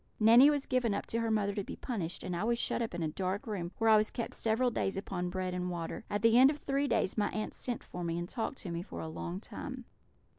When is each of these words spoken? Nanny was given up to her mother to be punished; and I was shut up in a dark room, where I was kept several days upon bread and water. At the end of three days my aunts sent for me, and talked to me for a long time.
Nanny 0.19 0.49
was 0.49 0.65
given 0.65 0.95
up 0.95 1.05
to 1.05 1.19
her 1.19 1.29
mother 1.29 1.53
to 1.53 1.63
be 1.63 1.75
punished; 1.75 2.23
and 2.23 2.35
I 2.35 2.43
was 2.43 2.57
shut 2.57 2.81
up 2.81 2.95
in 2.95 3.03
a 3.03 3.07
dark 3.09 3.45
room, 3.45 3.71
where 3.77 3.87
I 3.87 3.97
was 3.97 4.09
kept 4.09 4.33
several 4.33 4.71
days 4.71 4.97
upon 4.97 5.29
bread 5.29 5.53
and 5.53 5.69
water. 5.69 6.05
At 6.09 6.23
the 6.23 6.39
end 6.39 6.49
of 6.49 6.57
three 6.57 6.87
days 6.87 7.19
my 7.19 7.29
aunts 7.29 7.57
sent 7.57 7.83
for 7.83 8.03
me, 8.03 8.17
and 8.17 8.27
talked 8.27 8.57
to 8.63 8.71
me 8.71 8.81
for 8.81 8.99
a 8.99 9.07
long 9.07 9.39
time. 9.39 9.85